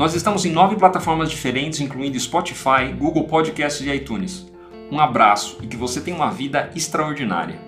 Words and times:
Nós 0.00 0.14
estamos 0.14 0.46
em 0.46 0.50
nove 0.50 0.76
plataformas 0.76 1.30
diferentes, 1.30 1.78
incluindo 1.78 2.18
Spotify, 2.18 2.90
Google 2.98 3.24
Podcasts 3.24 3.86
e 3.86 3.90
iTunes. 3.90 4.46
Um 4.90 4.98
abraço 4.98 5.58
e 5.60 5.66
que 5.66 5.76
você 5.76 6.00
tenha 6.00 6.16
uma 6.16 6.30
vida 6.30 6.70
extraordinária. 6.74 7.60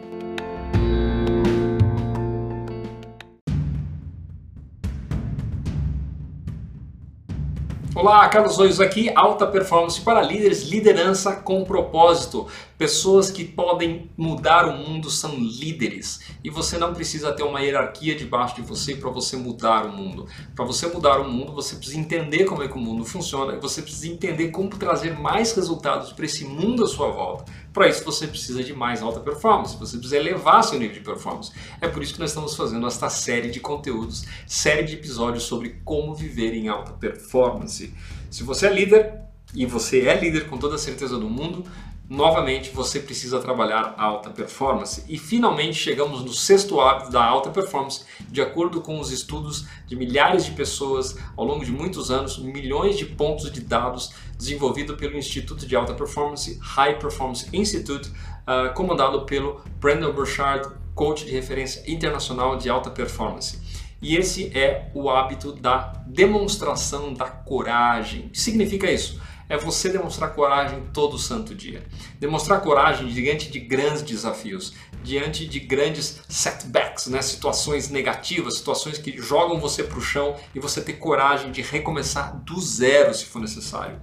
Olá, 7.95 8.27
Carlos 8.31 8.59
Oios 8.59 8.81
aqui, 8.81 9.13
alta 9.15 9.47
performance 9.47 10.01
para 10.01 10.23
líderes, 10.23 10.63
liderança 10.63 11.37
com 11.37 11.63
propósito. 11.63 12.49
Pessoas 12.83 13.31
que 13.31 13.45
podem 13.45 14.11
mudar 14.17 14.67
o 14.67 14.77
mundo 14.77 15.09
são 15.09 15.39
líderes 15.39 16.19
e 16.43 16.51
você 16.51 16.77
não 16.77 16.93
precisa 16.93 17.31
ter 17.31 17.45
uma 17.45 17.61
hierarquia 17.61 18.13
debaixo 18.13 18.57
de 18.57 18.63
você 18.63 18.97
para 18.97 19.09
você 19.09 19.37
mudar 19.37 19.87
o 19.87 19.93
mundo. 19.93 20.27
Para 20.53 20.65
você 20.65 20.89
mudar 20.89 21.21
o 21.21 21.31
mundo, 21.31 21.53
você 21.53 21.77
precisa 21.77 22.01
entender 22.01 22.45
como 22.45 22.61
é 22.61 22.67
que 22.67 22.75
o 22.75 22.81
mundo 22.81 23.05
funciona, 23.05 23.57
você 23.61 23.83
precisa 23.83 24.09
entender 24.09 24.49
como 24.49 24.69
trazer 24.69 25.17
mais 25.17 25.53
resultados 25.53 26.13
para 26.13 26.25
esse 26.25 26.45
mundo 26.45 26.83
à 26.83 26.89
sua 26.89 27.07
volta. 27.13 27.45
Para 27.73 27.87
isso 27.87 28.05
você 28.05 28.27
precisa 28.27 28.65
de 28.65 28.75
mais 28.75 29.01
alta 29.01 29.21
performance, 29.21 29.77
você 29.77 29.97
precisa 29.97 30.17
elevar 30.17 30.65
seu 30.65 30.77
nível 30.77 30.95
de 30.95 31.05
performance. 31.05 31.53
É 31.81 31.87
por 31.87 32.03
isso 32.03 32.15
que 32.15 32.19
nós 32.19 32.31
estamos 32.31 32.57
fazendo 32.57 32.85
esta 32.89 33.09
série 33.09 33.49
de 33.49 33.61
conteúdos, 33.61 34.25
série 34.45 34.83
de 34.83 34.95
episódios 34.95 35.45
sobre 35.45 35.81
como 35.85 36.17
viver 36.17 36.53
em 36.53 36.67
alta 36.67 36.91
performance. 36.91 37.95
Se 38.29 38.43
você 38.43 38.67
é 38.67 38.73
líder, 38.73 39.23
e 39.55 39.67
você 39.67 40.07
é 40.07 40.19
líder 40.19 40.49
com 40.49 40.57
toda 40.57 40.77
a 40.77 40.79
certeza 40.79 41.19
do 41.19 41.29
mundo, 41.29 41.65
novamente 42.13 42.71
você 42.71 43.01
precisa 43.01 43.41
trabalhar 43.41 43.95
alta 43.97 44.29
performance. 44.29 45.03
E 45.09 45.17
finalmente 45.17 45.75
chegamos 45.79 46.23
no 46.23 46.33
sexto 46.33 46.79
hábito 46.79 47.11
da 47.11 47.25
alta 47.25 47.49
performance, 47.49 48.05
de 48.29 48.43
acordo 48.43 48.83
com 48.83 49.01
os 49.01 49.11
estudos 49.11 49.67
de 49.87 49.97
milhares 49.97 50.45
de 50.45 50.51
pessoas 50.51 51.17
ao 51.35 51.47
longo 51.47 51.65
de 51.65 51.73
muitos 51.73 52.11
anos, 52.11 52.37
milhões 52.39 52.99
de 52.99 53.07
pontos 53.07 53.51
de 53.51 53.63
dados 53.63 54.13
desenvolvido 54.37 54.95
pelo 54.95 55.17
Instituto 55.17 55.67
de 55.67 55.75
Alta 55.75 55.95
Performance, 55.95 56.59
High 56.61 56.99
Performance 56.99 57.49
Institute, 57.51 58.11
uh, 58.11 58.75
comandado 58.75 59.25
pelo 59.25 59.63
Brandon 59.81 60.13
Burchard, 60.13 60.69
coach 60.95 61.25
de 61.25 61.31
referência 61.31 61.83
internacional 61.91 62.59
de 62.59 62.69
alta 62.69 62.91
performance. 62.91 63.59
E 64.03 64.17
esse 64.17 64.51
é 64.55 64.91
o 64.95 65.09
hábito 65.09 65.53
da 65.53 65.93
demonstração 66.07 67.15
da 67.15 67.25
coragem. 67.25 68.27
O 68.27 68.31
que 68.31 68.41
significa 68.41 68.91
isso? 68.91 69.19
É 69.49 69.57
você 69.57 69.89
demonstrar 69.89 70.35
coragem 70.35 70.83
todo 70.93 71.19
santo 71.19 71.55
dia. 71.55 71.85
Demonstrar 72.19 72.61
coragem 72.61 73.09
diante 73.09 73.51
de 73.51 73.59
grandes 73.61 74.03
desafios, 74.03 74.75
diante 75.03 75.47
de 75.47 75.61
grandes 75.61 76.21
setbacks, 76.29 77.07
né? 77.07 77.21
situações 77.23 77.89
negativas, 77.89 78.59
situações 78.59 78.99
que 78.99 79.17
jogam 79.19 79.61
você 79.61 79.83
para 79.83 79.99
o 79.99 80.03
chão 80.03 80.37
e 80.55 80.61
você 80.61 80.81
ter 80.81 80.95
coragem 80.95 81.51
de 81.51 81.63
recomeçar 81.63 82.37
do 82.45 82.61
zero 82.61 83.13
se 83.15 83.25
for 83.27 83.41
necessário 83.41 84.01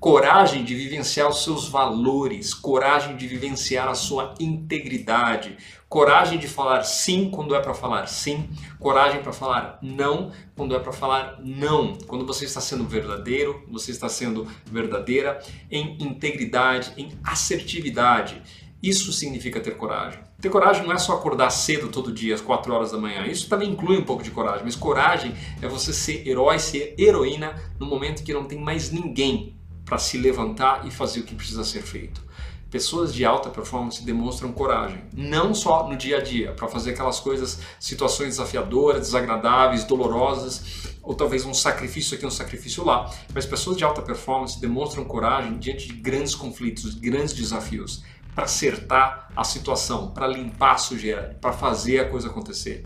coragem 0.00 0.64
de 0.64 0.74
vivenciar 0.74 1.28
os 1.28 1.42
seus 1.42 1.68
valores, 1.68 2.54
coragem 2.54 3.16
de 3.16 3.26
vivenciar 3.26 3.88
a 3.88 3.94
sua 3.94 4.34
integridade, 4.38 5.56
coragem 5.88 6.38
de 6.38 6.46
falar 6.46 6.84
sim 6.84 7.28
quando 7.30 7.54
é 7.54 7.60
para 7.60 7.74
falar 7.74 8.06
sim, 8.06 8.48
coragem 8.78 9.22
para 9.22 9.32
falar 9.32 9.78
não 9.82 10.30
quando 10.54 10.76
é 10.76 10.78
para 10.78 10.92
falar 10.92 11.40
não. 11.42 11.96
Quando 12.06 12.24
você 12.24 12.44
está 12.44 12.60
sendo 12.60 12.84
verdadeiro, 12.84 13.64
você 13.68 13.90
está 13.90 14.08
sendo 14.08 14.46
verdadeira 14.66 15.40
em 15.70 15.96
integridade, 16.00 16.92
em 16.96 17.10
assertividade. 17.24 18.40
Isso 18.80 19.12
significa 19.12 19.58
ter 19.58 19.76
coragem. 19.76 20.20
Ter 20.40 20.50
coragem 20.50 20.84
não 20.84 20.92
é 20.92 20.98
só 20.98 21.14
acordar 21.14 21.50
cedo 21.50 21.88
todo 21.88 22.12
dia, 22.12 22.36
às 22.36 22.40
4 22.40 22.72
horas 22.72 22.92
da 22.92 22.98
manhã. 22.98 23.26
Isso 23.26 23.48
também 23.48 23.70
inclui 23.70 23.98
um 23.98 24.04
pouco 24.04 24.22
de 24.22 24.30
coragem, 24.30 24.62
mas 24.62 24.76
coragem 24.76 25.34
é 25.60 25.66
você 25.66 25.92
ser 25.92 26.24
herói, 26.28 26.60
ser 26.60 26.94
heroína 26.96 27.60
no 27.80 27.86
momento 27.86 28.22
que 28.22 28.32
não 28.32 28.44
tem 28.44 28.60
mais 28.60 28.92
ninguém 28.92 29.57
para 29.88 29.98
se 29.98 30.18
levantar 30.18 30.86
e 30.86 30.90
fazer 30.90 31.20
o 31.20 31.22
que 31.22 31.34
precisa 31.34 31.64
ser 31.64 31.82
feito. 31.82 32.22
Pessoas 32.70 33.14
de 33.14 33.24
alta 33.24 33.48
performance 33.48 34.04
demonstram 34.04 34.52
coragem, 34.52 35.02
não 35.14 35.54
só 35.54 35.88
no 35.88 35.96
dia 35.96 36.18
a 36.18 36.20
dia, 36.20 36.52
para 36.52 36.68
fazer 36.68 36.90
aquelas 36.90 37.18
coisas, 37.18 37.60
situações 37.80 38.36
desafiadoras, 38.36 39.00
desagradáveis, 39.00 39.84
dolorosas, 39.84 40.92
ou 41.02 41.14
talvez 41.14 41.46
um 41.46 41.54
sacrifício 41.54 42.14
aqui, 42.14 42.26
um 42.26 42.30
sacrifício 42.30 42.84
lá, 42.84 43.10
mas 43.32 43.46
pessoas 43.46 43.78
de 43.78 43.84
alta 43.84 44.02
performance 44.02 44.60
demonstram 44.60 45.02
coragem 45.06 45.56
diante 45.56 45.88
de 45.88 45.94
grandes 45.94 46.34
conflitos, 46.34 46.94
grandes 46.94 47.32
desafios, 47.32 48.04
para 48.34 48.44
acertar 48.44 49.32
a 49.34 49.42
situação, 49.44 50.10
para 50.10 50.26
limpar 50.26 50.74
a 50.74 50.78
sujeira, 50.78 51.38
para 51.40 51.54
fazer 51.54 52.00
a 52.00 52.08
coisa 52.10 52.28
acontecer. 52.28 52.84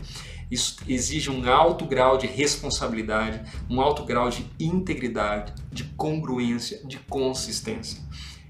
Isso 0.53 0.77
exige 0.87 1.31
um 1.31 1.51
alto 1.51 1.83
grau 1.83 2.15
de 2.15 2.27
responsabilidade, 2.27 3.41
um 3.67 3.81
alto 3.81 4.03
grau 4.03 4.29
de 4.29 4.45
integridade, 4.59 5.51
de 5.71 5.83
congruência, 5.83 6.79
de 6.85 6.99
consistência. 6.99 7.99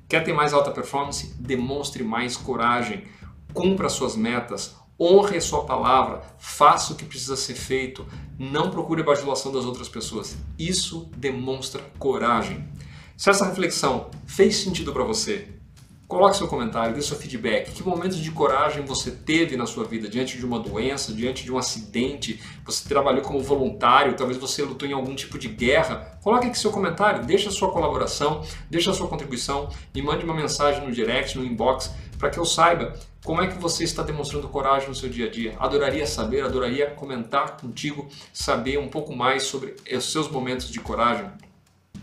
Quer 0.05 0.21
ter 0.21 0.33
mais 0.33 0.51
alta 0.51 0.69
performance? 0.69 1.33
Demonstre 1.39 2.03
mais 2.03 2.35
coragem, 2.35 3.05
cumpra 3.53 3.87
suas 3.87 4.17
metas, 4.17 4.75
honre 4.99 5.37
a 5.37 5.41
sua 5.41 5.63
palavra, 5.63 6.21
faça 6.37 6.91
o 6.91 6.97
que 6.97 7.05
precisa 7.05 7.37
ser 7.37 7.55
feito, 7.55 8.05
não 8.37 8.69
procure 8.69 9.01
a 9.01 9.05
bajulação 9.05 9.53
das 9.53 9.63
outras 9.63 9.87
pessoas. 9.87 10.35
Isso 10.59 11.09
demonstra 11.15 11.81
coragem. 11.97 12.67
Se 13.15 13.29
essa 13.29 13.45
reflexão 13.45 14.11
fez 14.25 14.57
sentido 14.57 14.91
para 14.91 15.05
você, 15.05 15.47
Coloque 16.13 16.37
seu 16.37 16.47
comentário, 16.47 16.93
dê 16.93 17.01
seu 17.01 17.17
feedback. 17.17 17.71
Que 17.71 17.81
momentos 17.81 18.19
de 18.19 18.29
coragem 18.29 18.85
você 18.85 19.09
teve 19.09 19.57
na 19.57 19.65
sua 19.65 19.83
vida 19.83 20.07
diante 20.07 20.37
de 20.37 20.45
uma 20.45 20.59
doença, 20.59 21.11
diante 21.11 21.43
de 21.43 21.51
um 21.51 21.57
acidente? 21.57 22.39
Você 22.65 22.87
trabalhou 22.87 23.23
como 23.23 23.39
voluntário, 23.41 24.15
talvez 24.15 24.37
você 24.37 24.61
lutou 24.61 24.87
em 24.87 24.93
algum 24.93 25.15
tipo 25.15 25.39
de 25.39 25.47
guerra. 25.47 26.19
Coloque 26.21 26.45
aqui 26.45 26.59
seu 26.59 26.69
comentário, 26.69 27.25
deixe 27.25 27.47
a 27.47 27.51
sua 27.51 27.71
colaboração, 27.71 28.43
deixe 28.69 28.91
a 28.91 28.93
sua 28.93 29.07
contribuição 29.07 29.69
e 29.95 30.03
mande 30.03 30.23
uma 30.23 30.35
mensagem 30.35 30.85
no 30.85 30.91
direct, 30.91 31.35
no 31.35 31.43
inbox, 31.43 31.91
para 32.19 32.29
que 32.29 32.37
eu 32.37 32.45
saiba 32.45 32.93
como 33.25 33.41
é 33.41 33.47
que 33.47 33.57
você 33.57 33.83
está 33.83 34.03
demonstrando 34.03 34.47
coragem 34.47 34.89
no 34.89 34.95
seu 34.95 35.09
dia 35.09 35.25
a 35.25 35.31
dia. 35.31 35.55
Adoraria 35.57 36.05
saber, 36.05 36.43
adoraria 36.43 36.91
comentar 36.91 37.57
contigo, 37.57 38.07
saber 38.31 38.77
um 38.77 38.87
pouco 38.87 39.15
mais 39.15 39.41
sobre 39.41 39.73
os 39.91 40.11
seus 40.11 40.29
momentos 40.29 40.69
de 40.69 40.79
coragem. 40.79 41.25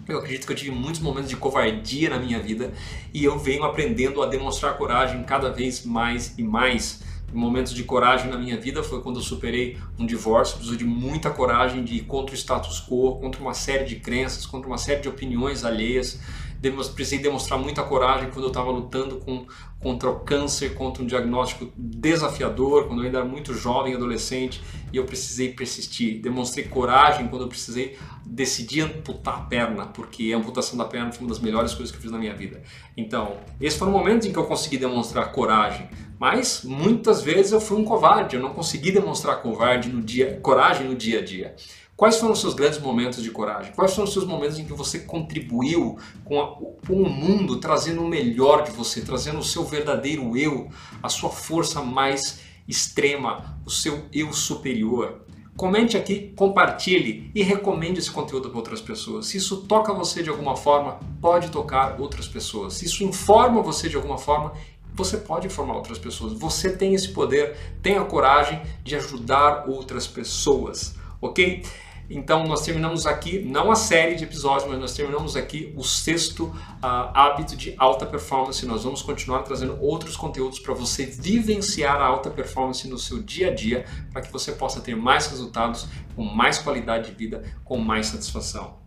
Eu 0.09 0.19
acredito 0.19 0.47
que 0.47 0.53
eu 0.53 0.57
tive 0.57 0.71
muitos 0.71 1.01
momentos 1.01 1.29
de 1.29 1.37
covardia 1.37 2.11
na 2.11 2.19
minha 2.19 2.41
vida 2.41 2.73
e 3.13 3.25
eu 3.25 3.39
venho 3.39 3.63
aprendendo 3.65 4.23
a 4.23 4.27
demonstrar 4.27 4.77
coragem 4.77 5.23
cada 5.25 5.51
vez 5.51 5.85
mais 5.85 6.37
e 6.39 6.43
mais. 6.43 7.03
Momentos 7.33 7.73
de 7.73 7.85
coragem 7.85 8.29
na 8.29 8.37
minha 8.37 8.59
vida 8.59 8.83
foi 8.83 9.01
quando 9.03 9.17
eu 9.17 9.23
superei 9.23 9.79
um 9.97 10.05
divórcio, 10.05 10.57
preciso 10.57 10.77
de 10.77 10.85
muita 10.85 11.31
coragem 11.31 11.85
de 11.85 11.97
ir 11.97 12.01
contra 12.01 12.35
o 12.35 12.39
status 12.39 12.85
quo, 12.85 13.21
contra 13.21 13.41
uma 13.41 13.55
série 13.55 13.85
de 13.85 13.97
crenças, 13.97 14.45
contra 14.45 14.67
uma 14.67 14.79
série 14.79 15.01
de 15.01 15.09
opiniões 15.09 15.65
alheias 15.65 16.19
precisei 16.61 17.19
demonstrar 17.19 17.59
muita 17.59 17.83
coragem 17.83 18.31
quando 18.31 18.45
eu 18.45 18.49
estava 18.49 18.71
lutando 18.71 19.17
com, 19.17 19.47
contra 19.79 20.11
o 20.11 20.21
câncer, 20.21 20.75
contra 20.75 21.03
um 21.03 21.07
diagnóstico 21.07 21.73
desafiador, 21.77 22.87
quando 22.87 23.01
eu 23.01 23.07
ainda 23.07 23.19
era 23.19 23.27
muito 23.27 23.55
jovem, 23.55 23.95
adolescente, 23.95 24.61
e 24.93 24.97
eu 24.97 25.05
precisei 25.05 25.53
persistir. 25.53 26.21
Demonstrei 26.21 26.67
coragem 26.67 27.29
quando 27.29 27.43
eu 27.43 27.49
precisei 27.49 27.97
decidir 28.27 28.83
amputar 28.83 29.39
a 29.39 29.41
perna, 29.43 29.87
porque 29.87 30.33
a 30.33 30.37
amputação 30.37 30.77
da 30.77 30.85
perna 30.85 31.11
foi 31.11 31.23
uma 31.23 31.31
das 31.31 31.41
melhores 31.41 31.73
coisas 31.73 31.91
que 31.91 31.97
eu 31.97 32.03
fiz 32.03 32.11
na 32.11 32.19
minha 32.19 32.35
vida. 32.35 32.63
Então, 32.97 33.39
esses 33.61 33.79
foram 33.79 33.93
momentos 33.93 34.27
em 34.27 34.33
que 34.33 34.39
eu 34.39 34.45
consegui 34.45 34.77
demonstrar 34.77 35.33
coragem, 35.33 35.89
mas 36.19 36.63
muitas 36.65 37.23
vezes 37.23 37.53
eu 37.53 37.61
fui 37.61 37.79
um 37.79 37.85
covarde, 37.85 38.37
eu 38.37 38.43
não 38.43 38.53
consegui 38.53 38.93
demonstrar 38.93 39.41
covarde 39.41 39.89
no 39.89 40.03
dia, 40.03 40.39
coragem 40.43 40.87
no 40.87 40.95
dia 40.95 41.21
a 41.21 41.25
dia. 41.25 41.57
Quais 42.01 42.17
foram 42.17 42.33
os 42.33 42.41
seus 42.41 42.55
grandes 42.55 42.79
momentos 42.79 43.23
de 43.23 43.31
coragem? 43.31 43.75
Quais 43.75 43.93
foram 43.93 44.09
os 44.09 44.15
seus 44.15 44.25
momentos 44.25 44.59
em 44.59 44.65
que 44.65 44.73
você 44.73 45.01
contribuiu 45.01 45.99
com, 46.25 46.41
a, 46.41 46.47
com 46.87 46.95
o 46.95 47.11
mundo, 47.11 47.61
trazendo 47.61 48.01
o 48.01 48.09
melhor 48.09 48.63
de 48.63 48.71
você, 48.71 49.03
trazendo 49.03 49.39
o 49.39 49.45
seu 49.45 49.67
verdadeiro 49.67 50.35
eu, 50.35 50.71
a 51.03 51.11
sua 51.11 51.29
força 51.29 51.83
mais 51.83 52.41
extrema, 52.67 53.61
o 53.67 53.71
seu 53.71 54.07
eu 54.15 54.33
superior? 54.33 55.27
Comente 55.55 55.95
aqui, 55.95 56.33
compartilhe 56.35 57.31
e 57.35 57.43
recomende 57.43 57.99
esse 57.99 58.11
conteúdo 58.11 58.49
para 58.49 58.57
outras 58.57 58.81
pessoas. 58.81 59.27
Se 59.27 59.37
isso 59.37 59.67
toca 59.67 59.93
você 59.93 60.23
de 60.23 60.31
alguma 60.31 60.57
forma, 60.57 60.99
pode 61.21 61.51
tocar 61.51 62.01
outras 62.01 62.27
pessoas. 62.27 62.79
Se 62.79 62.87
isso 62.87 63.05
informa 63.05 63.61
você 63.61 63.91
de 63.91 63.97
alguma 63.97 64.17
forma, 64.17 64.55
você 64.95 65.19
pode 65.19 65.49
informar 65.49 65.75
outras 65.75 65.99
pessoas. 65.99 66.33
Você 66.33 66.75
tem 66.75 66.95
esse 66.95 67.11
poder, 67.11 67.59
tem 67.83 67.99
a 67.99 68.05
coragem 68.07 68.63
de 68.83 68.97
ajudar 68.97 69.69
outras 69.69 70.07
pessoas, 70.07 70.95
ok? 71.21 71.63
Então 72.11 72.45
nós 72.45 72.63
terminamos 72.63 73.07
aqui, 73.07 73.39
não 73.39 73.71
a 73.71 73.77
série 73.77 74.17
de 74.17 74.25
episódios, 74.25 74.69
mas 74.69 74.81
nós 74.81 74.95
terminamos 74.95 75.37
aqui 75.37 75.73
o 75.77 75.85
sexto 75.85 76.47
uh, 76.47 76.57
hábito 76.83 77.57
de 77.57 77.73
alta 77.79 78.05
performance. 78.05 78.67
Nós 78.67 78.83
vamos 78.83 79.01
continuar 79.01 79.43
trazendo 79.45 79.81
outros 79.81 80.17
conteúdos 80.17 80.59
para 80.59 80.75
você 80.75 81.07
vivenciar 81.07 82.01
a 82.01 82.05
alta 82.05 82.29
performance 82.29 82.89
no 82.89 82.99
seu 82.99 83.23
dia 83.23 83.53
a 83.53 83.55
dia, 83.55 83.85
para 84.13 84.23
que 84.23 84.33
você 84.33 84.51
possa 84.51 84.81
ter 84.81 84.97
mais 84.97 85.29
resultados, 85.29 85.87
com 86.17 86.25
mais 86.25 86.59
qualidade 86.59 87.11
de 87.11 87.17
vida, 87.17 87.45
com 87.65 87.79
mais 87.79 88.09
satisfação. 88.09 88.81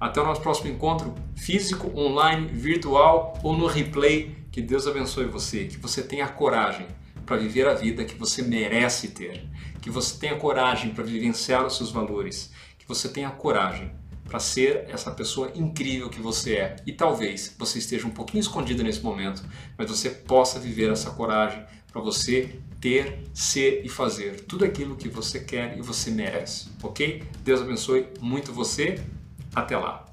Até 0.00 0.18
o 0.18 0.24
nosso 0.24 0.40
próximo 0.40 0.70
encontro, 0.70 1.14
físico, 1.36 1.92
online, 1.94 2.46
virtual 2.46 3.38
ou 3.42 3.54
no 3.54 3.66
replay. 3.66 4.38
Que 4.50 4.62
Deus 4.62 4.86
abençoe 4.86 5.26
você, 5.26 5.66
que 5.66 5.76
você 5.76 6.02
tenha 6.02 6.26
coragem 6.26 6.86
para 7.30 7.36
viver 7.36 7.68
a 7.68 7.74
vida 7.74 8.04
que 8.04 8.16
você 8.16 8.42
merece 8.42 9.06
ter, 9.06 9.48
que 9.80 9.88
você 9.88 10.18
tenha 10.18 10.34
coragem 10.34 10.92
para 10.92 11.04
vivenciar 11.04 11.64
os 11.64 11.76
seus 11.76 11.92
valores, 11.92 12.50
que 12.76 12.88
você 12.88 13.08
tenha 13.08 13.30
coragem 13.30 13.92
para 14.24 14.40
ser 14.40 14.86
essa 14.88 15.12
pessoa 15.12 15.52
incrível 15.54 16.10
que 16.10 16.20
você 16.20 16.56
é. 16.56 16.76
E 16.84 16.92
talvez 16.92 17.54
você 17.56 17.78
esteja 17.78 18.04
um 18.04 18.10
pouquinho 18.10 18.40
escondido 18.40 18.82
nesse 18.82 19.00
momento, 19.00 19.44
mas 19.78 19.88
você 19.88 20.10
possa 20.10 20.58
viver 20.58 20.90
essa 20.90 21.10
coragem 21.10 21.64
para 21.92 22.00
você 22.00 22.58
ter, 22.80 23.20
ser 23.32 23.86
e 23.86 23.88
fazer 23.88 24.40
tudo 24.40 24.64
aquilo 24.64 24.96
que 24.96 25.08
você 25.08 25.38
quer 25.38 25.78
e 25.78 25.82
você 25.82 26.10
merece, 26.10 26.68
ok? 26.82 27.22
Deus 27.44 27.60
abençoe 27.60 28.08
muito 28.20 28.52
você. 28.52 29.00
Até 29.54 29.76
lá! 29.76 30.09